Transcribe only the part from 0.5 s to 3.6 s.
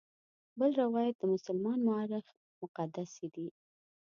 بل روایت د مسلمان مورخ مقدسي دی.